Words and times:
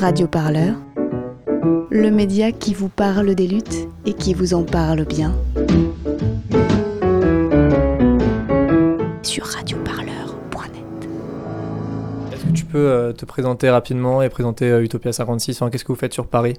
Radio 0.00 0.26
Parleur, 0.26 0.74
le 1.90 2.10
média 2.10 2.52
qui 2.52 2.74
vous 2.74 2.90
parle 2.90 3.34
des 3.34 3.46
luttes 3.46 3.88
et 4.04 4.12
qui 4.12 4.34
vous 4.34 4.52
en 4.52 4.62
parle 4.62 5.06
bien. 5.06 5.34
Sur 9.22 9.46
radioparleur.net. 9.46 11.08
Est-ce 12.30 12.44
que 12.44 12.52
tu 12.52 12.64
peux 12.66 12.78
euh, 12.78 13.12
te 13.12 13.24
présenter 13.24 13.70
rapidement 13.70 14.20
et 14.20 14.28
présenter 14.28 14.70
euh, 14.70 14.82
Utopia 14.82 15.12
56 15.12 15.62
Qu'est-ce 15.72 15.84
que 15.84 15.92
vous 15.92 15.98
faites 15.98 16.12
sur 16.12 16.26
Paris? 16.26 16.58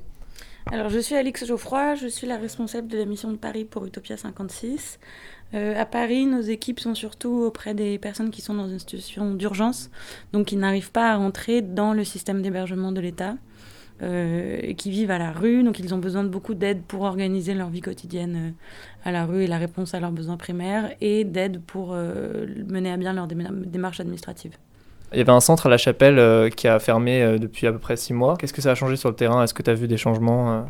Alors, 0.72 0.90
je 0.90 1.00
suis 1.00 1.16
Alix 1.16 1.46
Geoffroy, 1.46 1.96
je 1.96 2.08
suis 2.08 2.28
la 2.28 2.38
responsable 2.38 2.88
de 2.88 2.98
la 2.98 3.06
mission 3.06 3.32
de 3.32 3.38
Paris 3.38 3.64
pour 3.64 3.86
Utopia 3.86 4.18
56. 4.18 5.00
Euh, 5.54 5.80
à 5.80 5.86
Paris, 5.86 6.26
nos 6.26 6.42
équipes 6.42 6.80
sont 6.80 6.94
surtout 6.94 7.44
auprès 7.46 7.74
des 7.74 7.98
personnes 7.98 8.32
qui 8.32 8.42
sont 8.42 8.54
dans 8.54 8.68
une 8.68 8.80
situation 8.80 9.34
d'urgence, 9.34 9.90
donc 10.34 10.48
qui 10.48 10.58
n'arrivent 10.58 10.92
pas 10.92 11.12
à 11.12 11.16
rentrer 11.16 11.62
dans 11.62 11.94
le 11.94 12.04
système 12.04 12.42
d'hébergement 12.42 12.92
de 12.92 13.00
l'État, 13.00 13.36
euh, 14.02 14.74
qui 14.74 14.92
vivent 14.92 15.12
à 15.12 15.18
la 15.18 15.32
rue, 15.32 15.64
donc 15.64 15.80
ils 15.80 15.94
ont 15.94 16.00
besoin 16.00 16.24
de 16.24 16.30
beaucoup 16.30 16.54
d'aide 16.54 16.82
pour 16.84 17.04
organiser 17.04 17.54
leur 17.54 17.70
vie 17.70 17.82
quotidienne 17.82 18.36
euh, 18.36 18.52
à 19.10 19.12
la 19.12 19.26
rue 19.26 19.44
et 19.44 19.48
la 19.48 19.58
réponse 19.58 19.94
à 19.94 20.02
leurs 20.02 20.12
besoins 20.12 20.38
primaires, 20.38 20.94
et 21.00 21.24
d'aide 21.24 21.62
pour 21.62 21.94
mener 21.94 22.92
à 22.92 22.98
bien 22.98 23.14
leur 23.14 23.28
démarche 23.28 24.02
administrative. 24.02 24.58
Il 25.14 25.18
y 25.20 25.22
avait 25.22 25.32
un 25.32 25.40
centre 25.40 25.68
à 25.68 25.70
La 25.70 25.78
Chapelle 25.78 26.20
euh, 26.20 26.50
qui 26.50 26.68
a 26.68 26.80
fermé 26.80 27.22
euh, 27.22 27.38
depuis 27.38 27.66
à 27.66 27.72
peu 27.72 27.80
près 27.80 27.96
six 27.96 28.14
mois. 28.14 28.36
Qu'est-ce 28.38 28.54
que 28.54 28.62
ça 28.62 28.72
a 28.72 28.76
changé 28.76 28.98
sur 28.98 29.10
le 29.10 29.16
terrain? 29.16 29.44
Est-ce 29.44 29.54
que 29.54 29.64
tu 29.64 29.70
as 29.70 29.74
vu 29.74 29.88
des 29.88 29.98
changements 29.98 30.54
euh? 30.54 30.62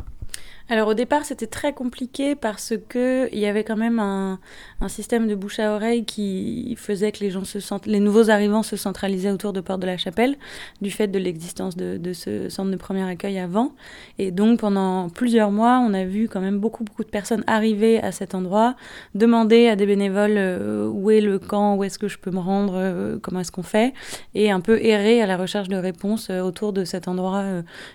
Alors 0.70 0.88
au 0.88 0.94
départ, 0.94 1.24
c'était 1.24 1.46
très 1.46 1.72
compliqué 1.72 2.34
parce 2.34 2.74
que 2.90 3.28
il 3.32 3.38
y 3.38 3.46
avait 3.46 3.64
quand 3.64 3.76
même 3.76 3.98
un, 3.98 4.38
un, 4.82 4.88
système 4.88 5.26
de 5.26 5.34
bouche 5.34 5.58
à 5.60 5.74
oreille 5.74 6.04
qui 6.04 6.74
faisait 6.76 7.10
que 7.10 7.20
les 7.20 7.30
gens 7.30 7.44
se 7.44 7.58
sentent, 7.58 7.86
les 7.86 8.00
nouveaux 8.00 8.28
arrivants 8.28 8.62
se 8.62 8.76
centralisaient 8.76 9.30
autour 9.30 9.54
de 9.54 9.62
Porte 9.62 9.80
de 9.80 9.86
la 9.86 9.96
Chapelle 9.96 10.36
du 10.82 10.90
fait 10.90 11.08
de 11.08 11.18
l'existence 11.18 11.74
de, 11.74 11.96
de, 11.96 12.12
ce 12.12 12.50
centre 12.50 12.70
de 12.70 12.76
premier 12.76 13.02
accueil 13.08 13.38
avant. 13.38 13.72
Et 14.18 14.30
donc 14.30 14.60
pendant 14.60 15.08
plusieurs 15.08 15.50
mois, 15.50 15.82
on 15.82 15.94
a 15.94 16.04
vu 16.04 16.28
quand 16.28 16.40
même 16.40 16.58
beaucoup 16.58 16.84
beaucoup 16.84 17.02
de 17.02 17.08
personnes 17.08 17.44
arriver 17.46 18.02
à 18.02 18.12
cet 18.12 18.34
endroit, 18.34 18.76
demander 19.14 19.68
à 19.68 19.76
des 19.76 19.86
bénévoles 19.86 20.36
euh, 20.36 20.86
où 20.86 21.10
est 21.10 21.22
le 21.22 21.38
camp, 21.38 21.76
où 21.76 21.84
est-ce 21.84 21.98
que 21.98 22.08
je 22.08 22.18
peux 22.18 22.30
me 22.30 22.40
rendre, 22.40 22.74
euh, 22.76 23.18
comment 23.22 23.40
est-ce 23.40 23.52
qu'on 23.52 23.62
fait, 23.62 23.94
et 24.34 24.50
un 24.50 24.60
peu 24.60 24.78
errer 24.84 25.22
à 25.22 25.26
la 25.26 25.38
recherche 25.38 25.68
de 25.68 25.76
réponses 25.76 26.28
euh, 26.28 26.40
autour 26.40 26.74
de 26.74 26.84
cet 26.84 27.08
endroit, 27.08 27.44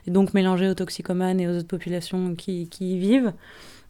et 0.07 0.11
donc 0.11 0.33
mélanger 0.33 0.67
aux 0.67 0.73
toxicomanes 0.73 1.39
et 1.39 1.47
aux 1.47 1.57
autres 1.57 1.67
populations 1.67 2.33
qui 2.33 2.62
qui, 2.67 2.95
y 2.95 2.99
vivent. 2.99 3.33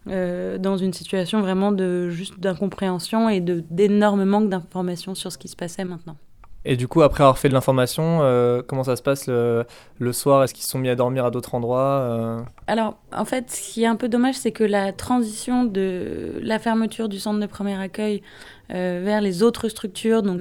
Euh, 0.09 0.57
dans 0.57 0.75
une 0.75 0.91
situation 0.91 1.39
vraiment 1.39 1.71
de 1.71 2.09
juste 2.09 2.37
d'incompréhension 2.37 3.29
et 3.29 3.39
d'énorme 3.39 4.25
manque 4.25 4.49
d'informations 4.49 5.15
sur 5.15 5.31
ce 5.31 5.37
qui 5.37 5.47
se 5.47 5.55
passait 5.55 5.85
maintenant. 5.85 6.17
Et 6.65 6.77
du 6.77 6.87
coup, 6.87 7.01
après 7.01 7.23
avoir 7.23 7.37
fait 7.37 7.49
de 7.49 7.53
l'information, 7.53 8.19
euh, 8.21 8.61
comment 8.65 8.83
ça 8.83 8.95
se 8.95 9.01
passe 9.01 9.27
le, 9.27 9.65
le 9.99 10.13
soir? 10.13 10.43
Est-ce 10.43 10.53
qu'ils 10.53 10.63
se 10.63 10.69
sont 10.69 10.79
mis 10.79 10.89
à 10.89 10.95
dormir 10.95 11.25
à 11.25 11.31
d'autres 11.31 11.55
endroits 11.55 11.99
euh? 12.01 12.41
Alors, 12.67 12.97
en 13.13 13.25
fait, 13.25 13.51
ce 13.51 13.73
qui 13.73 13.83
est 13.83 13.87
un 13.87 13.97
peu 13.97 14.07
dommage, 14.07 14.35
c'est 14.35 14.51
que 14.51 14.63
la 14.63 14.93
transition 14.93 15.65
de 15.65 16.39
la 16.41 16.59
fermeture 16.59 17.09
du 17.09 17.19
centre 17.19 17.39
de 17.39 17.45
premier 17.45 17.77
accueil 17.77 18.21
vers 18.69 19.21
les 19.21 19.43
autres 19.43 19.69
structures 19.69 20.23
donc, 20.23 20.39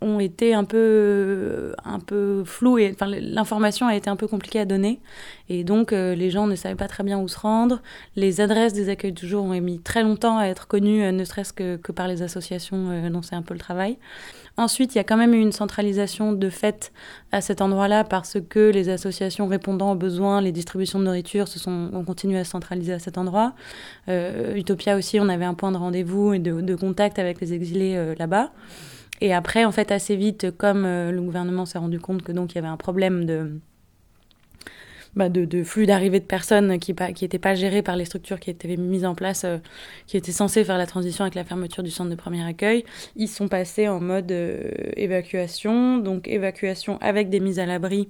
ont 0.00 0.20
été 0.20 0.54
un 0.54 0.64
peu, 0.64 1.74
un 1.84 2.00
peu 2.00 2.44
floues. 2.44 2.78
Enfin, 2.92 3.06
l'information 3.06 3.86
a 3.86 3.96
été 3.96 4.10
un 4.10 4.16
peu 4.16 4.26
compliquée 4.26 4.60
à 4.60 4.64
donner. 4.64 5.00
Et 5.48 5.64
donc, 5.64 5.92
les 5.92 6.30
gens 6.30 6.46
ne 6.46 6.56
savaient 6.56 6.74
pas 6.74 6.88
très 6.88 7.04
bien 7.04 7.18
où 7.18 7.28
se 7.28 7.38
rendre. 7.38 7.80
Les 8.16 8.40
adresses 8.40 8.74
des 8.74 8.88
accueils 8.90 9.12
du 9.12 9.26
jour 9.26 9.44
ont 9.44 9.60
mis 9.60 9.80
très 9.80 10.02
longtemps 10.02 10.38
à 10.38 10.44
être 10.44 10.66
connues, 10.68 11.10
ne 11.10 11.24
serait-ce 11.24 11.52
que, 11.52 11.76
que, 11.76 11.92
par 11.92 12.06
les 12.08 12.22
associations 12.22 13.08
dont 13.10 13.22
c'est 13.22 13.36
un 13.36 13.42
peu 13.42 13.54
le 13.54 13.60
travail. 13.60 13.98
Ensuite, 14.58 14.96
il 14.96 14.98
y 14.98 15.00
a 15.00 15.04
quand 15.04 15.16
même 15.16 15.34
eu 15.34 15.40
une 15.40 15.52
centralisation 15.52 16.32
de 16.32 16.50
fait 16.50 16.92
à 17.30 17.40
cet 17.40 17.60
endroit-là 17.60 18.02
parce 18.02 18.38
que 18.48 18.70
les 18.70 18.88
associations 18.88 19.46
répondant 19.46 19.92
aux 19.92 19.94
besoins, 19.94 20.40
les 20.40 20.50
distributions 20.50 20.98
de 20.98 21.04
nourriture 21.04 21.46
se 21.46 21.60
sont, 21.60 21.90
ont 21.92 22.02
continué 22.02 22.40
à 22.40 22.44
se 22.44 22.50
centraliser 22.50 22.92
à 22.92 22.98
cet 22.98 23.18
endroit. 23.18 23.52
Euh, 24.08 24.56
Utopia 24.56 24.96
aussi, 24.96 25.20
on 25.20 25.28
avait 25.28 25.44
un 25.44 25.54
point 25.54 25.70
de 25.70 25.76
rendez-vous 25.76 26.32
et 26.32 26.40
de, 26.40 26.74
contact 26.74 27.20
avec 27.20 27.27
les 27.40 27.54
exilés 27.54 27.96
euh, 27.96 28.14
là-bas. 28.18 28.50
Et 29.20 29.34
après, 29.34 29.64
en 29.64 29.72
fait, 29.72 29.90
assez 29.90 30.16
vite, 30.16 30.56
comme 30.56 30.84
euh, 30.84 31.10
le 31.10 31.20
gouvernement 31.20 31.66
s'est 31.66 31.78
rendu 31.78 31.98
compte 31.98 32.22
que 32.22 32.32
donc 32.32 32.52
il 32.52 32.54
y 32.56 32.58
avait 32.58 32.68
un 32.68 32.76
problème 32.76 33.24
de 33.24 33.60
bah, 35.16 35.28
de, 35.28 35.62
flux 35.62 35.86
d'arrivée 35.86 36.20
de 36.20 36.24
personnes 36.24 36.78
qui 36.78 36.92
n'étaient 36.92 37.38
pas 37.38 37.54
gérés 37.54 37.82
par 37.82 37.96
les 37.96 38.04
structures 38.04 38.40
qui 38.40 38.50
étaient 38.50 38.76
mises 38.76 39.04
en 39.04 39.14
place, 39.14 39.44
euh, 39.44 39.58
qui 40.06 40.16
étaient 40.16 40.32
censées 40.32 40.64
faire 40.64 40.78
la 40.78 40.86
transition 40.86 41.24
avec 41.24 41.34
la 41.34 41.44
fermeture 41.44 41.82
du 41.82 41.90
centre 41.90 42.10
de 42.10 42.14
premier 42.14 42.44
accueil. 42.44 42.84
Ils 43.16 43.28
sont 43.28 43.48
passés 43.48 43.88
en 43.88 44.00
mode 44.00 44.30
euh, 44.30 44.70
évacuation, 44.96 45.98
donc 45.98 46.28
évacuation 46.28 46.98
avec 47.00 47.30
des 47.30 47.40
mises 47.40 47.58
à 47.58 47.66
l'abri 47.66 48.08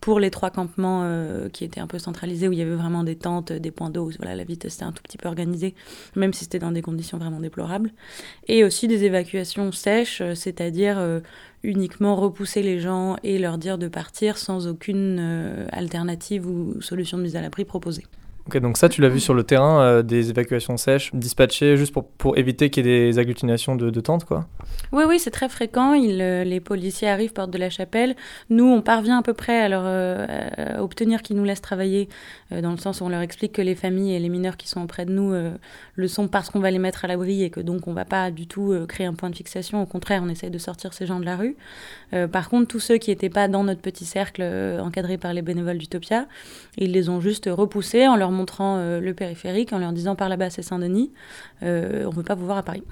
pour 0.00 0.18
les 0.18 0.30
trois 0.30 0.50
campements 0.50 1.02
euh, 1.04 1.50
qui 1.50 1.62
étaient 1.62 1.80
un 1.80 1.86
peu 1.86 1.98
centralisés, 1.98 2.48
où 2.48 2.52
il 2.52 2.58
y 2.58 2.62
avait 2.62 2.74
vraiment 2.74 3.04
des 3.04 3.16
tentes, 3.16 3.52
des 3.52 3.70
points 3.70 3.90
d'eau, 3.90 4.10
voilà, 4.18 4.34
la 4.34 4.44
vie 4.44 4.54
était 4.54 4.82
un 4.82 4.92
tout 4.92 5.02
petit 5.02 5.18
peu 5.18 5.28
organisée, 5.28 5.74
même 6.16 6.32
si 6.32 6.44
c'était 6.44 6.58
dans 6.58 6.72
des 6.72 6.80
conditions 6.80 7.18
vraiment 7.18 7.38
déplorables. 7.38 7.90
Et 8.48 8.64
aussi 8.64 8.88
des 8.88 9.04
évacuations 9.04 9.72
sèches, 9.72 10.22
c'est-à-dire 10.34 11.20
uniquement 11.62 12.16
repousser 12.16 12.62
les 12.62 12.80
gens 12.80 13.16
et 13.22 13.38
leur 13.38 13.58
dire 13.58 13.78
de 13.78 13.88
partir 13.88 14.38
sans 14.38 14.66
aucune 14.66 15.18
alternative 15.72 16.46
ou 16.46 16.80
solution 16.80 17.18
de 17.18 17.22
mise 17.22 17.36
à 17.36 17.42
l'abri 17.42 17.64
proposée. 17.64 18.04
Donc 18.48 18.76
ça, 18.76 18.88
tu 18.88 19.00
l'as 19.00 19.08
vu 19.08 19.20
sur 19.20 19.34
le 19.34 19.44
terrain, 19.44 19.80
euh, 19.80 20.02
des 20.02 20.30
évacuations 20.30 20.76
sèches 20.76 21.14
dispatchées 21.14 21.76
juste 21.76 21.92
pour, 21.92 22.08
pour 22.08 22.38
éviter 22.38 22.70
qu'il 22.70 22.86
y 22.86 22.90
ait 22.90 23.12
des 23.12 23.18
agglutinations 23.18 23.76
de, 23.76 24.00
tentes, 24.00 24.24
quoi 24.24 24.46
Oui, 24.92 25.04
oui, 25.06 25.18
c'est 25.18 25.30
très 25.30 25.48
fréquent. 25.48 25.94
Euh, 25.94 26.44
les 26.44 26.60
policiers 26.60 27.08
arrivent, 27.08 27.32
porte 27.32 27.50
de 27.50 27.58
la 27.58 27.70
chapelle. 27.70 28.16
Nous, 28.48 28.64
on 28.64 28.82
parvient 28.82 29.18
à 29.18 29.22
peu 29.22 29.34
près 29.34 29.60
à, 29.60 29.68
leur, 29.68 29.82
euh, 29.84 30.78
obtenir 30.78 31.22
qu'ils 31.22 31.36
nous 31.36 31.44
laissent 31.44 31.60
travailler, 31.60 32.08
dans 32.50 32.72
le 32.72 32.78
sens 32.78 33.00
où 33.00 33.04
on 33.04 33.08
leur 33.08 33.20
explique 33.20 33.52
que 33.52 33.62
les 33.62 33.76
familles 33.76 34.14
et 34.14 34.18
les 34.18 34.28
mineurs 34.28 34.56
qui 34.56 34.68
sont 34.68 34.82
auprès 34.82 35.04
de 35.04 35.12
nous 35.12 35.32
le 35.94 36.08
sont 36.08 36.26
parce 36.26 36.50
qu'on 36.50 36.58
va 36.58 36.70
les 36.72 36.80
mettre 36.80 37.04
à 37.04 37.08
l'abri 37.08 37.44
et 37.44 37.50
que 37.50 37.60
donc 37.60 37.86
on 37.86 37.92
va 37.92 38.04
pas 38.04 38.32
du 38.32 38.48
tout 38.48 38.74
créer 38.88 39.06
un 39.06 39.14
point 39.14 39.30
de 39.30 39.36
fixation. 39.36 39.80
Au 39.80 39.86
contraire, 39.86 40.22
on 40.24 40.28
essaye 40.28 40.50
de 40.50 40.58
sortir 40.58 40.92
ces 40.92 41.06
gens 41.06 41.20
de 41.20 41.24
la 41.24 41.36
rue. 41.36 41.56
par 42.32 42.48
contre, 42.48 42.66
tous 42.66 42.80
ceux 42.80 42.96
qui 42.96 43.10
n'étaient 43.10 43.30
pas 43.30 43.46
dans 43.46 43.62
notre 43.62 43.80
petit 43.80 44.04
cercle 44.04 44.42
encadré 44.80 45.16
par 45.16 45.32
les 45.32 45.42
bénévoles 45.42 45.78
d'Utopia, 45.78 46.26
ils 46.76 46.90
les 46.90 47.08
ont 47.08 47.20
juste 47.20 47.48
repoussés 47.48 48.08
en 48.08 48.16
leur 48.16 48.29
montrant 48.30 48.76
euh, 48.78 49.00
le 49.00 49.14
périphérique, 49.14 49.72
en 49.72 49.78
leur 49.78 49.92
disant 49.92 50.14
par 50.14 50.28
là-bas 50.28 50.50
c'est 50.50 50.62
Saint-Denis, 50.62 51.12
euh, 51.62 52.04
on 52.04 52.10
ne 52.10 52.14
veut 52.14 52.22
pas 52.22 52.34
vous 52.34 52.46
voir 52.46 52.58
à 52.58 52.62
Paris. 52.62 52.82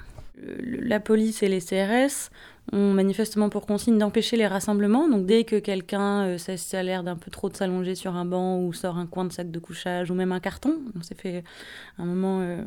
La 0.61 1.01
police 1.01 1.43
et 1.43 1.49
les 1.49 1.59
CRS 1.59 2.29
ont 2.71 2.93
manifestement 2.93 3.49
pour 3.49 3.65
consigne 3.65 3.97
d'empêcher 3.97 4.37
les 4.37 4.47
rassemblements. 4.47 5.09
Donc 5.09 5.25
dès 5.25 5.43
que 5.43 5.57
quelqu'un 5.59 6.23
euh, 6.27 6.37
a 6.71 6.83
l'air 6.83 7.03
d'un 7.03 7.17
peu 7.17 7.29
trop 7.29 7.49
de 7.49 7.57
s'allonger 7.57 7.93
sur 7.93 8.15
un 8.15 8.23
banc 8.23 8.57
ou 8.61 8.71
sort 8.71 8.97
un 8.97 9.05
coin 9.05 9.25
de 9.25 9.33
sac 9.33 9.51
de 9.51 9.59
couchage 9.59 10.11
ou 10.11 10.13
même 10.13 10.31
un 10.31 10.39
carton, 10.39 10.77
on 10.97 11.01
s'est 11.01 11.15
fait 11.15 11.43
un 11.97 12.05
moment 12.05 12.57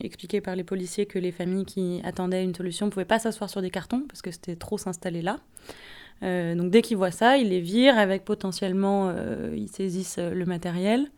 expliquer 0.00 0.42
par 0.42 0.56
les 0.56 0.64
policiers 0.64 1.06
que 1.06 1.18
les 1.18 1.32
familles 1.32 1.64
qui 1.64 2.02
attendaient 2.04 2.44
une 2.44 2.54
solution 2.54 2.86
ne 2.86 2.90
pouvaient 2.90 3.06
pas 3.06 3.18
s'asseoir 3.18 3.48
sur 3.48 3.62
des 3.62 3.70
cartons 3.70 4.02
parce 4.06 4.20
que 4.20 4.30
c'était 4.30 4.56
trop 4.56 4.76
s'installer 4.76 5.22
là. 5.22 5.38
donc 6.20 6.70
dès 6.70 6.82
qu'ils 6.82 6.98
voient 6.98 7.12
ça, 7.12 7.38
ils 7.38 7.48
les 7.48 7.60
virent 7.60 7.98
avec 7.98 8.26
potentiellement, 8.26 9.10
ils 9.54 9.68
saisissent 9.68 10.18
le 10.18 10.44
matériel. 10.44 11.08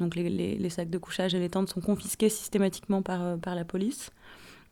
Donc 0.00 0.16
les, 0.16 0.70
sacs 0.70 0.90
de 0.90 0.98
couchage 0.98 1.34
et 1.34 1.38
les 1.38 1.48
tentes 1.48 1.68
sont 1.68 1.80
confisqués 1.80 2.28
systématiquement 2.28 3.02
par, 3.02 3.22
euh, 3.22 3.36
par 3.36 3.54
la 3.54 3.64
police. 3.64 4.10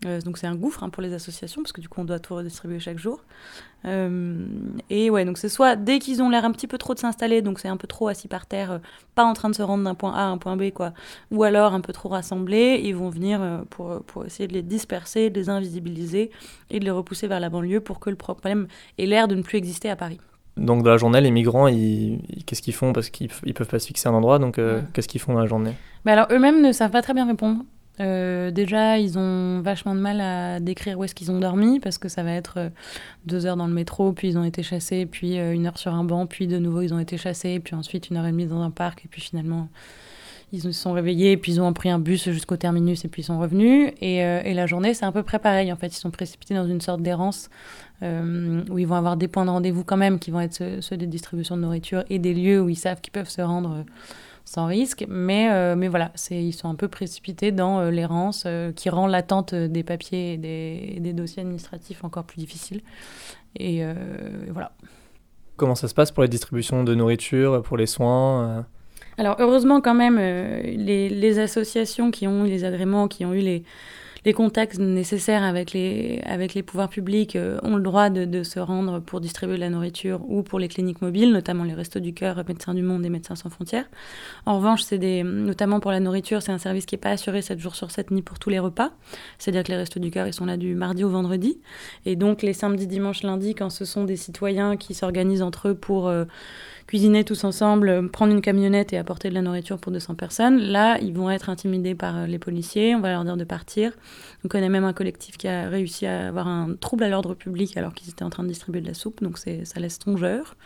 Euh, 0.06 0.18
donc 0.22 0.38
c'est 0.38 0.46
un 0.46 0.54
gouffre 0.54 0.82
hein, 0.82 0.88
pour 0.88 1.02
les 1.02 1.12
associations 1.12 1.62
parce 1.62 1.72
que 1.72 1.80
du 1.82 1.88
coup 1.90 2.00
on 2.00 2.04
doit 2.04 2.18
tout 2.18 2.34
redistribuer 2.34 2.80
chaque 2.80 2.98
jour. 2.98 3.22
Euh, 3.84 4.46
et 4.88 5.10
ouais, 5.10 5.26
donc 5.26 5.36
c'est 5.36 5.50
soit 5.50 5.76
dès 5.76 5.98
qu'ils 5.98 6.22
ont 6.22 6.30
l'air 6.30 6.46
un 6.46 6.52
petit 6.52 6.66
peu 6.66 6.78
trop 6.78 6.94
de 6.94 6.98
s'installer, 6.98 7.42
donc 7.42 7.58
c'est 7.58 7.68
un 7.68 7.76
peu 7.76 7.86
trop 7.86 8.08
assis 8.08 8.26
par 8.26 8.46
terre, 8.46 8.80
pas 9.14 9.24
en 9.24 9.34
train 9.34 9.50
de 9.50 9.54
se 9.54 9.62
rendre 9.62 9.84
d'un 9.84 9.94
point 9.94 10.14
A 10.14 10.22
à 10.22 10.26
un 10.26 10.38
point 10.38 10.56
B, 10.56 10.70
quoi, 10.70 10.94
ou 11.30 11.42
alors 11.42 11.74
un 11.74 11.82
peu 11.82 11.92
trop 11.92 12.08
rassemblés, 12.08 12.80
ils 12.82 12.96
vont 12.96 13.10
venir 13.10 13.62
pour, 13.68 14.02
pour 14.04 14.24
essayer 14.24 14.48
de 14.48 14.54
les 14.54 14.62
disperser, 14.62 15.28
de 15.28 15.38
les 15.38 15.50
invisibiliser 15.50 16.30
et 16.70 16.80
de 16.80 16.84
les 16.86 16.90
repousser 16.90 17.26
vers 17.26 17.40
la 17.40 17.50
banlieue 17.50 17.80
pour 17.80 18.00
que 18.00 18.08
le 18.08 18.16
problème 18.16 18.68
ait 18.96 19.04
l'air 19.04 19.28
de 19.28 19.34
ne 19.34 19.42
plus 19.42 19.58
exister 19.58 19.90
à 19.90 19.96
Paris. 19.96 20.18
Donc 20.60 20.82
dans 20.82 20.90
la 20.90 20.98
journée, 20.98 21.20
les 21.20 21.30
migrants, 21.30 21.66
qu'est-ce 21.66 22.62
qu'ils 22.62 22.74
font? 22.74 22.92
Parce 22.92 23.10
qu'ils 23.10 23.30
ne 23.46 23.52
peuvent 23.52 23.66
pas 23.66 23.78
se 23.78 23.86
fixer 23.86 24.08
un 24.08 24.12
endroit, 24.12 24.38
donc 24.38 24.58
euh, 24.58 24.80
qu'est-ce 24.92 25.08
qu'ils 25.08 25.20
font 25.20 25.32
dans 25.32 25.40
la 25.40 25.46
journée? 25.46 25.72
Bah 26.04 26.12
Alors 26.12 26.26
eux-mêmes 26.30 26.62
ne 26.62 26.72
savent 26.72 26.90
pas 26.90 27.02
très 27.02 27.14
bien 27.14 27.26
répondre. 27.26 27.64
Euh, 27.98 28.50
déjà, 28.50 28.98
ils 28.98 29.18
ont 29.18 29.60
vachement 29.60 29.94
de 29.94 30.00
mal 30.00 30.20
à 30.20 30.60
décrire 30.60 30.98
où 30.98 31.04
est-ce 31.04 31.14
qu'ils 31.14 31.30
ont 31.30 31.40
dormi, 31.40 31.80
parce 31.80 31.98
que 31.98 32.08
ça 32.08 32.22
va 32.22 32.32
être 32.32 32.54
euh, 32.58 32.68
deux 33.26 33.46
heures 33.46 33.56
dans 33.56 33.66
le 33.66 33.74
métro, 33.74 34.12
puis 34.12 34.28
ils 34.28 34.38
ont 34.38 34.44
été 34.44 34.62
chassés, 34.62 35.06
puis 35.06 35.36
une 35.36 35.66
heure 35.66 35.78
sur 35.78 35.92
un 35.92 36.04
banc, 36.04 36.26
puis 36.26 36.46
de 36.46 36.58
nouveau 36.58 36.82
ils 36.82 36.94
ont 36.94 36.98
été 37.00 37.16
chassés, 37.16 37.58
puis 37.58 37.74
ensuite 37.74 38.08
une 38.10 38.16
heure 38.16 38.26
et 38.26 38.30
demie 38.30 38.46
dans 38.46 38.62
un 38.62 38.70
parc, 38.70 39.04
et 39.04 39.08
puis 39.08 39.20
finalement 39.20 39.68
ils 40.52 40.60
se 40.60 40.72
sont 40.72 40.92
réveillés, 40.92 41.36
puis 41.36 41.52
ils 41.52 41.60
ont 41.60 41.72
pris 41.72 41.90
un 41.90 41.98
bus 41.98 42.28
jusqu'au 42.30 42.56
terminus 42.56 43.04
et 43.04 43.08
puis 43.08 43.22
ils 43.22 43.24
sont 43.24 43.38
revenus. 43.38 43.92
Et, 44.00 44.24
euh, 44.24 44.42
et 44.44 44.52
la 44.52 44.66
journée, 44.66 44.94
c'est 44.94 45.04
un 45.04 45.12
peu 45.12 45.22
près 45.22 45.38
pareil. 45.38 45.72
En 45.72 45.76
fait, 45.76 45.88
ils 45.88 46.00
sont 46.00 46.10
précipités 46.10 46.54
dans 46.54 46.66
une 46.66 46.80
sorte 46.80 47.02
d'errance 47.02 47.50
euh, 48.02 48.62
où 48.68 48.78
ils 48.78 48.86
vont 48.86 48.96
avoir 48.96 49.16
des 49.16 49.28
points 49.28 49.44
de 49.44 49.50
rendez-vous 49.50 49.84
quand 49.84 49.96
même 49.96 50.18
qui 50.18 50.30
vont 50.30 50.40
être 50.40 50.62
ceux, 50.80 50.96
des 50.96 51.06
distributions 51.06 51.56
de 51.56 51.62
nourriture 51.62 52.04
et 52.10 52.18
des 52.18 52.34
lieux 52.34 52.60
où 52.60 52.68
ils 52.68 52.76
savent 52.76 53.00
qu'ils 53.00 53.12
peuvent 53.12 53.28
se 53.28 53.42
rendre 53.42 53.70
euh, 53.70 53.82
sans 54.44 54.66
risque. 54.66 55.04
Mais, 55.08 55.48
voilà, 55.88 56.10
ils 56.30 56.52
sont 56.52 56.68
un 56.68 56.74
peu 56.74 56.88
précipités 56.88 57.52
dans 57.52 57.88
l'errance 57.88 58.48
qui 58.74 58.90
rend 58.90 59.06
l'attente 59.06 59.54
des 59.54 59.84
papiers 59.84 60.32
et 60.32 60.36
des, 60.38 60.98
des, 60.98 61.12
dossiers 61.12 61.42
administratifs 61.42 62.02
encore 62.02 62.24
plus 62.24 62.38
difficile. 62.38 62.80
Et, 63.54 63.76
et 63.76 64.50
voilà. 64.50 64.72
Comment 65.56 65.76
ça 65.76 65.86
se 65.86 65.94
passe 65.94 66.10
pour 66.10 66.24
les 66.24 66.28
distributions 66.28 66.82
de 66.82 66.96
nourriture, 66.96 67.62
pour 67.62 67.76
les 67.76 67.86
soins 67.86 68.66
Alors 69.20 69.36
heureusement 69.38 69.82
quand 69.82 69.92
même, 69.92 70.16
les, 70.16 71.10
les, 71.10 71.38
associations 71.40 72.10
qui 72.10 72.26
ont 72.26 72.46
eu 72.46 72.48
les 72.48 72.64
agréments, 72.64 73.06
qui 73.06 73.26
ont 73.26 73.34
eu 73.34 73.40
les, 73.40 73.64
les 74.24 74.32
contacts 74.32 74.78
nécessaires 74.78 75.42
avec 75.42 75.72
les, 75.72 76.20
avec 76.24 76.54
les 76.54 76.62
pouvoirs 76.62 76.88
publics 76.88 77.36
euh, 77.36 77.58
ont 77.62 77.76
le 77.76 77.82
droit 77.82 78.10
de, 78.10 78.42
se 78.42 78.58
rendre 78.58 79.00
pour 79.00 79.20
distribuer 79.20 79.56
de 79.56 79.60
la 79.60 79.70
nourriture 79.70 80.20
ou 80.28 80.42
pour 80.42 80.58
les 80.58 80.68
cliniques 80.68 81.02
mobiles, 81.02 81.32
notamment 81.32 81.64
les 81.64 81.74
Restos 81.74 82.00
du 82.00 82.12
Cœur, 82.12 82.42
Médecins 82.46 82.74
du 82.74 82.82
Monde 82.82 83.04
et 83.04 83.08
Médecins 83.08 83.34
sans 83.34 83.50
frontières. 83.50 83.86
En 84.46 84.56
revanche, 84.56 84.82
c'est 84.82 84.98
des, 84.98 85.22
notamment 85.22 85.80
pour 85.80 85.90
la 85.90 86.00
nourriture, 86.00 86.42
c'est 86.42 86.52
un 86.52 86.58
service 86.58 86.86
qui 86.86 86.94
n'est 86.94 87.00
pas 87.00 87.10
assuré 87.10 87.42
7 87.42 87.58
jours 87.58 87.74
sur 87.74 87.90
7 87.90 88.10
ni 88.10 88.22
pour 88.22 88.38
tous 88.38 88.50
les 88.50 88.58
repas. 88.58 88.90
C'est-à-dire 89.38 89.64
que 89.64 89.72
les 89.72 89.78
Restos 89.78 90.00
du 90.00 90.10
Cœur, 90.10 90.26
ils 90.26 90.34
sont 90.34 90.46
là 90.46 90.56
du 90.56 90.74
mardi 90.74 91.04
au 91.04 91.10
vendredi. 91.10 91.60
Et 92.04 92.16
donc 92.16 92.42
les 92.42 92.52
samedis, 92.52 92.86
dimanches, 92.86 93.22
lundis, 93.22 93.54
quand 93.54 93.70
ce 93.70 93.84
sont 93.84 94.04
des 94.04 94.16
citoyens 94.16 94.76
qui 94.76 94.94
s'organisent 94.94 95.42
entre 95.42 95.68
eux 95.68 95.74
pour... 95.74 96.08
Euh, 96.08 96.24
cuisiner 96.90 97.22
tous 97.22 97.44
ensemble, 97.44 98.10
prendre 98.10 98.32
une 98.32 98.40
camionnette 98.40 98.92
et 98.92 98.98
apporter 98.98 99.28
de 99.28 99.34
la 99.34 99.42
nourriture 99.42 99.78
pour 99.78 99.92
200 99.92 100.16
personnes. 100.16 100.58
Là, 100.58 100.98
ils 101.00 101.14
vont 101.14 101.30
être 101.30 101.48
intimidés 101.48 101.94
par 101.94 102.16
euh, 102.16 102.26
les 102.26 102.40
policiers, 102.40 102.96
on 102.96 103.00
va 103.00 103.12
leur 103.12 103.22
dire 103.22 103.36
de 103.36 103.44
partir. 103.44 103.92
On 104.44 104.48
connaît 104.48 104.68
même 104.68 104.82
un 104.82 104.92
collectif 104.92 105.36
qui 105.36 105.46
a 105.46 105.68
réussi 105.68 106.06
à 106.06 106.26
avoir 106.26 106.48
un 106.48 106.74
trouble 106.74 107.04
à 107.04 107.08
l'ordre 107.08 107.34
public 107.34 107.76
alors 107.76 107.94
qu'ils 107.94 108.08
étaient 108.08 108.24
en 108.24 108.30
train 108.30 108.42
de 108.42 108.48
distribuer 108.48 108.80
de 108.80 108.88
la 108.88 108.94
soupe, 108.94 109.22
donc 109.22 109.38
ça 109.38 109.78
laisse 109.78 110.00
songeur. 110.04 110.56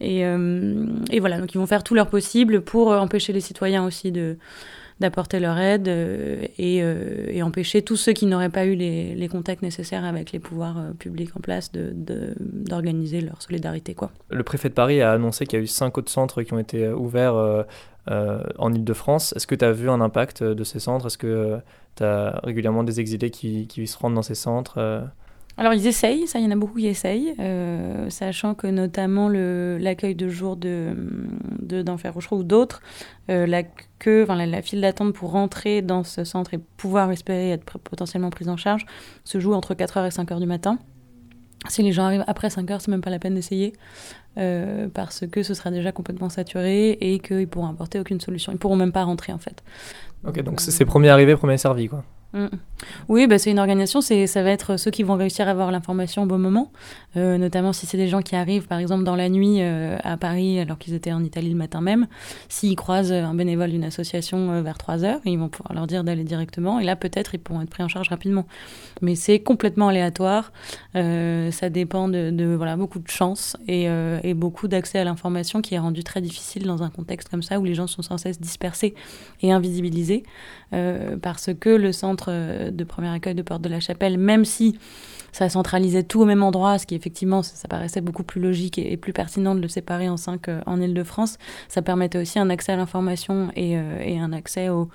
Et, 0.00 0.26
euh, 0.26 0.84
et 1.12 1.20
voilà, 1.20 1.38
donc 1.38 1.54
ils 1.54 1.58
vont 1.58 1.66
faire 1.68 1.84
tout 1.84 1.94
leur 1.94 2.08
possible 2.08 2.62
pour 2.62 2.90
euh, 2.90 2.98
empêcher 2.98 3.32
les 3.32 3.40
citoyens 3.40 3.86
aussi 3.86 4.10
de 4.10 4.38
d'apporter 5.02 5.38
leur 5.40 5.58
aide 5.58 5.88
euh, 5.88 6.46
euh, 6.58 7.26
et, 7.28 7.42
empêcher 7.42 7.82
tous 7.82 7.96
ceux 7.96 8.12
qui 8.12 8.26
n'auraient 8.26 8.48
pas 8.48 8.64
eu 8.64 8.74
les, 8.74 9.28
contacts 9.28 9.62
nécessaires 9.62 10.04
avec 10.04 10.32
les 10.32 10.38
pouvoirs 10.38 10.78
euh, 10.78 10.92
publics 10.98 11.36
en 11.36 11.40
place 11.40 11.70
d'organiser 11.72 13.20
de, 13.20 13.26
leur 13.26 13.42
solidarité. 13.42 13.94
Quoi. 13.94 14.10
Le 14.30 14.42
préfet 14.42 14.68
de 14.68 14.74
Paris 14.74 15.02
a 15.02 15.12
annoncé 15.12 15.44
qu'il 15.44 15.58
y 15.58 15.62
a 15.62 15.64
eu 15.64 15.68
cinq 15.68 15.98
autres 15.98 16.10
centres 16.10 16.42
qui 16.42 16.54
ont 16.54 16.58
été 16.58 16.88
ouverts 16.88 17.34
en 18.06 18.72
Ile-de-France. 18.72 19.34
Est-ce 19.36 19.46
que 19.46 19.54
tu 19.54 19.64
as 19.64 19.72
vu 19.72 19.90
un 19.90 20.00
impact 20.00 20.42
de 20.42 20.64
ces 20.64 20.80
centres? 20.80 21.06
Est-ce 21.06 21.18
que 21.18 21.58
tu 21.96 22.04
as 22.04 22.40
régulièrement 22.42 22.84
des 22.84 23.00
exilés 23.00 23.30
qui, 23.30 23.66
qui 23.66 23.86
se 23.86 23.98
rendent 23.98 24.14
dans 24.14 24.22
ces 24.22 24.34
centres 24.34 25.04
alors 25.58 25.74
ils 25.74 25.86
essayent, 25.86 26.26
ça 26.26 26.38
il 26.38 26.44
y 26.44 26.48
en 26.48 26.50
a 26.50 26.56
beaucoup 26.56 26.78
qui 26.78 26.86
essayent, 26.86 27.34
euh, 27.38 28.08
sachant 28.08 28.54
que 28.54 28.66
notamment 28.66 29.28
l'accueil 29.28 30.14
de 30.14 30.28
jour 30.28 30.56
de 30.56 30.94
d'Enfer 31.60 32.12
Rochereau 32.12 32.38
ou 32.38 32.44
d'autres, 32.44 32.82
euh, 33.30 33.46
la 33.46 33.62
queue, 33.98 34.22
enfin 34.22 34.34
la, 34.44 34.62
file 34.62 34.80
d'attente 34.80 35.14
pour 35.14 35.30
rentrer 35.30 35.82
dans 35.82 36.04
ce 36.04 36.24
centre 36.24 36.54
et 36.54 36.58
pouvoir 36.58 37.10
espérer 37.10 37.50
être 37.50 37.78
potentiellement 37.78 38.30
prise 38.30 38.48
en 38.48 38.56
charge 38.56 38.86
se 39.24 39.40
joue 39.40 39.54
entre 39.54 39.74
4h 39.74 40.06
et 40.06 40.10
5h 40.10 40.38
du 40.38 40.46
matin. 40.46 40.78
Si 41.68 41.82
les 41.82 41.92
gens 41.92 42.04
arrivent 42.04 42.24
après 42.26 42.48
5h, 42.48 42.80
c'est 42.80 42.90
même 42.90 43.02
pas 43.02 43.10
la 43.10 43.20
peine 43.20 43.34
d'essayer, 43.34 43.72
euh, 44.36 44.88
parce 44.92 45.24
que 45.28 45.42
ce 45.44 45.54
sera 45.54 45.70
déjà 45.70 45.92
complètement 45.92 46.28
saturé 46.28 46.90
et 47.00 47.20
qu'ils 47.20 47.46
pourront 47.46 47.68
apporter 47.68 48.00
aucune 48.00 48.20
solution. 48.20 48.52
Ils 48.52 48.58
pourront 48.58 48.76
même 48.76 48.92
pas 48.92 49.04
rentrer 49.04 49.32
en 49.32 49.38
fait. 49.38 49.62
Ok, 50.26 50.42
donc 50.42 50.60
c'est 50.60 50.84
premier 50.84 51.10
arrivé, 51.10 51.36
premier 51.36 51.58
servi 51.58 51.88
quoi. 51.88 52.04
Mm. 52.32 52.46
Oui, 53.08 53.26
bah, 53.26 53.38
c'est 53.38 53.50
une 53.50 53.58
organisation, 53.58 54.00
ça 54.00 54.42
va 54.42 54.50
être 54.50 54.76
ceux 54.76 54.90
qui 54.90 55.02
vont 55.02 55.16
réussir 55.16 55.48
à 55.48 55.50
avoir 55.50 55.70
l'information 55.70 56.22
au 56.22 56.26
bon 56.26 56.38
moment, 56.38 56.72
euh, 57.16 57.38
notamment 57.38 57.72
si 57.72 57.86
c'est 57.86 57.96
des 57.96 58.08
gens 58.08 58.22
qui 58.22 58.36
arrivent, 58.36 58.66
par 58.66 58.78
exemple, 58.78 59.04
dans 59.04 59.16
la 59.16 59.28
nuit 59.28 59.58
euh, 59.60 59.96
à 60.02 60.16
Paris, 60.16 60.58
alors 60.58 60.78
qu'ils 60.78 60.94
étaient 60.94 61.12
en 61.12 61.22
Italie 61.22 61.50
le 61.50 61.56
matin 61.56 61.80
même. 61.80 62.06
S'ils 62.48 62.76
croisent 62.76 63.12
un 63.12 63.34
bénévole 63.34 63.70
d'une 63.70 63.84
association 63.84 64.50
euh, 64.50 64.62
vers 64.62 64.78
3 64.78 65.04
heures, 65.04 65.20
ils 65.24 65.38
vont 65.38 65.48
pouvoir 65.48 65.74
leur 65.74 65.86
dire 65.86 66.04
d'aller 66.04 66.24
directement, 66.24 66.80
et 66.80 66.84
là, 66.84 66.96
peut-être, 66.96 67.34
ils 67.34 67.38
pourront 67.38 67.62
être 67.62 67.70
pris 67.70 67.82
en 67.82 67.88
charge 67.88 68.08
rapidement. 68.08 68.46
Mais 69.00 69.14
c'est 69.14 69.40
complètement 69.40 69.88
aléatoire, 69.88 70.52
ça 70.94 71.70
dépend 71.70 72.08
de, 72.08 72.30
beaucoup 72.76 72.98
de 72.98 73.08
chance 73.08 73.56
et, 73.68 73.86
et 74.22 74.34
beaucoup 74.34 74.68
d'accès 74.68 74.98
à 74.98 75.04
l'information 75.04 75.60
qui 75.60 75.74
est 75.74 75.78
rendu 75.78 76.04
très 76.04 76.20
difficile 76.20 76.64
dans 76.64 76.82
un 76.82 76.90
contexte 76.90 77.28
comme 77.28 77.42
ça 77.42 77.58
où 77.58 77.64
les 77.64 77.74
gens 77.74 77.86
sont 77.86 78.02
sans 78.02 78.18
cesse 78.18 78.40
dispersés 78.40 78.94
et 79.42 79.52
invisibilisés, 79.52 80.22
parce 80.70 81.50
que 81.58 81.70
le 81.70 81.92
centre 81.92 82.21
euh, 82.28 82.70
de 82.70 82.84
premier 82.84 83.08
accueil 83.08 83.34
de 83.34 83.42
Porte 83.42 83.62
de 83.62 83.68
la 83.68 83.80
Chapelle, 83.80 84.18
même 84.18 84.44
si 84.44 84.78
ça 85.32 85.48
centralisait 85.48 86.02
tout 86.02 86.20
au 86.20 86.24
même 86.24 86.42
endroit, 86.42 86.78
ce 86.78 86.86
qui 86.86 86.94
effectivement, 86.94 87.42
ça, 87.42 87.68
paraissait 87.68 88.00
beaucoup 88.00 88.22
plus 88.22 88.40
logique 88.40 88.78
et, 88.78 88.96
plus 88.96 89.12
pertinent 89.12 89.54
de 89.54 89.60
le 89.60 89.68
séparer 89.68 90.08
en 90.08 90.16
cinq 90.16 90.48
euh, 90.48 90.60
en 90.66 90.80
Ile-de-France. 90.80 91.38
Ça 91.68 91.82
permettait 91.82 92.18
aussi 92.18 92.38
un 92.38 92.50
accès 92.50 92.72
à 92.72 92.76
l'information 92.76 93.50
et, 93.56 93.78
euh, 93.78 94.18
un 94.20 94.32
accès 94.32 94.68
aux, 94.68 94.88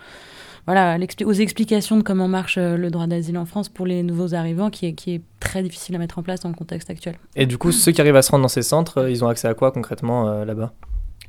voilà, 0.66 0.98
aux 1.26 1.34
explications 1.34 1.98
de 1.98 2.04
comment 2.04 2.28
marche 2.28 2.58
le 2.58 2.90
droit 2.90 3.08
d'asile 3.08 3.38
en 3.38 3.46
France 3.46 3.70
pour 3.70 3.86
les 3.86 4.04
nouveaux 4.04 4.34
arrivants, 4.36 4.70
qui 4.70 4.86
est, 4.86 4.94
qui 4.94 5.16
est 5.16 5.22
très 5.40 5.64
difficile 5.64 5.96
à 5.96 5.98
mettre 5.98 6.20
en 6.20 6.24
place 6.24 6.42
dans 6.42 6.50
le 6.50 6.56
contexte 6.56 6.90
actuel. 6.90 7.16
Et 7.36 7.46
du 7.46 7.58
coup, 7.58 7.72
ceux 7.72 7.92
qui 7.92 8.02
arrivent 8.02 8.16
à 8.16 8.22
se 8.22 8.32
rendre 8.32 8.44
dans 8.44 8.48
ces 8.48 8.62
centres, 8.62 9.10
ils 9.10 9.24
ont 9.24 9.28
accès 9.28 9.48
à 9.48 9.54
quoi 9.54 9.72
concrètement 9.72 10.44
là-bas? 10.44 10.74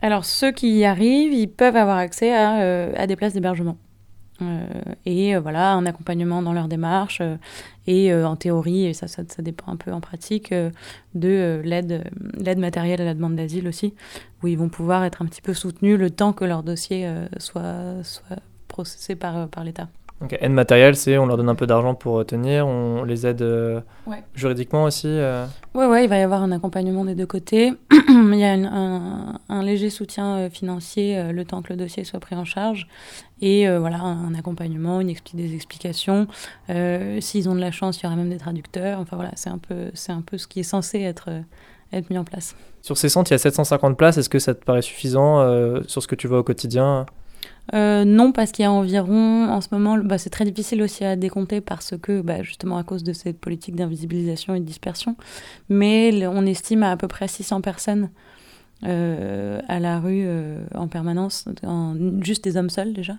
Alors, 0.03 0.25
ceux 0.25 0.53
qui 0.53 0.79
y 0.79 0.85
arrivent, 0.85 1.33
ils 1.33 1.49
peuvent 1.49 1.77
avoir 1.77 1.97
accès 1.97 2.33
à 2.35 3.06
des 3.06 3.17
places 3.17 3.33
d'hébergement. 3.33 3.77
Euh, 4.40 4.69
et 5.05 5.35
euh, 5.35 5.40
voilà, 5.40 5.73
un 5.73 5.85
accompagnement 5.87 6.43
dans 6.43 6.52
leur 6.52 6.69
démarche 6.69 7.19
euh, 7.20 7.37
et 7.87 8.14
en 8.14 8.37
théorie, 8.37 8.85
et 8.85 8.93
ça, 8.93 9.08
ça, 9.08 9.23
dépend 9.38 9.73
un 9.73 9.76
peu 9.76 9.93
en 9.93 10.02
pratique, 10.02 10.52
de 11.14 11.62
l'aide, 11.64 12.05
l'aide 12.35 12.58
matérielle 12.58 13.00
à 13.00 13.05
la 13.06 13.14
demande 13.14 13.35
d'asile 13.35 13.67
aussi, 13.67 13.94
où 14.43 14.46
ils 14.46 14.58
vont 14.58 14.69
pouvoir 14.69 15.05
être 15.05 15.23
un 15.23 15.25
petit 15.25 15.40
peu 15.40 15.55
soutenus 15.55 15.99
le 15.99 16.11
temps 16.11 16.35
que 16.35 16.44
leur 16.44 16.62
dossier 16.62 17.11
soit, 17.38 18.05
soit 18.05 18.37
processé 18.69 19.17
par, 19.17 19.49
par 19.49 19.64
l'État. 19.64 19.88
Donc 20.20 20.37
aide 20.41 20.50
matérielle, 20.50 20.97
c'est 20.97 21.17
on 21.17 21.26
leur 21.26 21.37
donne 21.37 21.49
un 21.49 21.55
peu 21.55 21.67
d'argent 21.67 21.94
pour 21.94 22.26
tenir, 22.26 22.67
on 22.67 23.05
les 23.05 23.25
aide 23.25 23.41
euh, 23.41 23.81
juridiquement 24.35 24.85
aussi 24.85 25.06
euh... 25.06 25.47
Ouais, 25.75 25.87
ouais, 25.87 26.05
il 26.05 26.09
va 26.09 26.19
y 26.19 26.23
avoir 26.23 26.43
un 26.43 26.50
accompagnement 26.50 27.05
des 27.05 27.15
deux 27.15 27.26
côtés. 27.26 27.73
il 28.09 28.35
y 28.35 28.44
a 28.44 28.53
un, 28.53 29.38
un, 29.49 29.62
léger 29.62 29.91
soutien 29.91 30.38
euh, 30.38 30.50
financier 30.50 31.17
euh, 31.17 31.31
le 31.31 31.44
temps 31.44 31.62
que 31.62 31.73
le 31.73 31.76
dossier 31.76 32.03
soit 32.03 32.19
pris 32.19 32.35
en 32.35 32.44
charge. 32.44 32.88
Et 33.41 33.69
voilà, 33.79 34.00
un, 34.00 34.35
accompagnement, 34.35 35.00
une 35.00 35.15
des 35.35 35.55
explications. 35.55 36.26
S'ils 37.21 37.49
ont 37.49 37.55
de 37.55 37.61
la 37.61 37.71
chance, 37.71 38.00
il 38.00 38.03
y 38.03 38.06
aura 38.09 38.17
même 38.17 38.31
des 38.31 38.38
traducteurs. 38.38 38.99
Enfin 38.99 39.14
voilà, 39.14 39.31
c'est 39.37 39.49
un, 39.49 39.59
peu, 39.59 39.93
un 40.09 40.23
peu 40.23 40.38
ce 40.38 40.49
qui 40.49 40.59
est 40.59 40.64
censé 40.64 41.03
être, 41.03 41.29
être 41.93 42.11
mis 42.11 42.19
en 42.19 42.25
place. 42.25 42.56
Sur 42.82 42.99
ces 42.99 43.09
centres, 43.09 43.31
il 43.31 43.35
y 43.35 43.37
a 43.37 43.38
750 43.38 43.97
places. 43.97 44.19
Est-ce 44.19 44.29
que 44.29 44.41
ça 44.41 44.56
te 44.56 44.64
paraît 44.64 44.82
suffisant 44.82 45.37
sur 45.87 46.03
ce 46.03 46.09
que 46.09 46.17
tu 46.17 46.26
vois 46.26 46.41
au 46.41 46.43
quotidien? 46.43 47.06
Euh, 47.75 48.05
non, 48.05 48.32
parce 48.32 48.53
qu'il 48.53 48.62
y 48.62 48.67
a 48.67 48.73
environ, 48.73 49.49
en 49.49 49.61
ce 49.61 49.69
moment, 49.73 49.99
bah, 49.99 50.19
c'est 50.19 50.31
très 50.31 50.44
difficile 50.44 50.82
aussi 50.82 51.05
à 51.05 51.17
décompter 51.17 51.61
parce 51.61 51.94
que, 52.00 52.20
bah, 52.23 52.43
justement, 52.43 52.79
à 52.79 52.85
cause 52.85 53.05
de 53.05 53.12
cette 53.12 53.38
politique 53.38 53.76
d'invisibilisation 53.76 54.55
et 54.55 54.61
de 54.61 54.65
dispersion, 54.65 55.17
mais 55.69 56.26
on 56.26 56.47
estime 56.47 56.82
à, 56.82 56.97
peu 56.97 57.09
près 57.09 57.29
600 57.29 57.61
personnes 57.61 58.11
euh, 58.85 59.61
à 59.69 59.81
la 59.81 60.00
rue 60.00 60.23
euh, 60.25 60.65
en 60.75 60.88
permanence, 60.88 61.47
juste 62.21 62.45
des 62.45 62.57
hommes 62.57 62.71
seuls 62.71 62.93
déjà. 62.93 63.19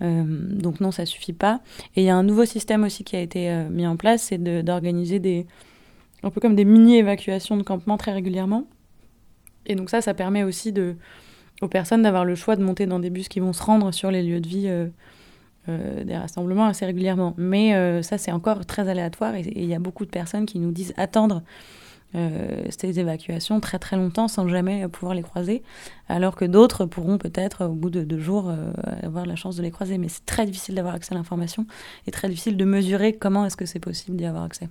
donc 0.00 0.80
non, 0.80 0.90
ça 0.90 1.06
suffit 1.06 1.32
pas. 1.32 1.60
Et 1.94 2.02
il 2.02 2.04
y 2.04 2.10
a 2.10 2.16
un 2.16 2.24
nouveau 2.24 2.46
système 2.46 2.84
aussi 2.84 3.04
qui 3.04 3.14
a 3.16 3.20
été 3.20 3.64
mis 3.70 3.86
en 3.86 3.96
place, 3.96 4.22
c'est 4.22 4.38
d'organiser 4.38 5.20
des, 5.20 5.46
un 6.22 6.30
peu 6.30 6.40
comme 6.40 6.56
des 6.56 6.64
mini-évacuations 6.64 7.56
de 7.56 7.62
campement 7.62 7.96
très 7.96 8.12
régulièrement. 8.12 8.64
Et 9.66 9.74
donc 9.74 9.90
ça, 9.90 10.00
ça 10.00 10.14
permet 10.14 10.42
aussi 10.44 10.72
de 10.72 10.96
aux 11.62 11.68
personnes 11.68 12.02
d'avoir 12.02 12.24
le 12.24 12.34
choix 12.34 12.56
de 12.56 12.62
monter 12.62 12.86
dans 12.86 13.00
des 13.00 13.10
bus 13.10 13.28
qui 13.28 13.40
vont 13.40 13.52
se 13.52 13.62
rendre 13.62 13.92
sur 13.92 14.10
les 14.10 14.22
lieux 14.22 14.40
de 14.40 14.48
vie 14.48 14.68
euh, 14.68 14.86
euh, 15.68 16.04
des 16.04 16.16
rassemblements 16.16 16.66
assez 16.66 16.86
régulièrement. 16.86 17.34
Mais 17.36 17.74
euh, 17.74 18.02
ça, 18.02 18.18
c'est 18.18 18.32
encore 18.32 18.64
très 18.66 18.88
aléatoire 18.88 19.34
et 19.34 19.42
il 19.54 19.66
y 19.66 19.74
a 19.74 19.78
beaucoup 19.78 20.04
de 20.04 20.10
personnes 20.10 20.46
qui 20.46 20.58
nous 20.58 20.72
disent 20.72 20.94
attendre 20.96 21.42
ces 22.70 22.98
évacuations 22.98 23.60
très 23.60 23.78
très 23.78 23.94
longtemps 23.94 24.28
sans 24.28 24.48
jamais 24.48 24.88
pouvoir 24.88 25.12
les 25.12 25.20
croiser, 25.20 25.62
alors 26.08 26.36
que 26.36 26.46
d'autres 26.46 26.86
pourront 26.86 27.18
peut-être 27.18 27.66
au 27.66 27.74
bout 27.74 27.90
de 27.90 28.02
deux 28.02 28.18
jours 28.18 28.50
avoir 29.02 29.26
la 29.26 29.36
chance 29.36 29.56
de 29.56 29.62
les 29.62 29.70
croiser. 29.70 29.98
Mais 29.98 30.08
c'est 30.08 30.24
très 30.24 30.46
difficile 30.46 30.74
d'avoir 30.74 30.94
accès 30.94 31.12
à 31.12 31.18
l'information 31.18 31.66
et 32.06 32.10
très 32.10 32.30
difficile 32.30 32.56
de 32.56 32.64
mesurer 32.64 33.12
comment 33.12 33.44
est-ce 33.44 33.58
que 33.58 33.66
c'est 33.66 33.78
possible 33.78 34.16
d'y 34.16 34.24
avoir 34.24 34.44
accès. 34.44 34.70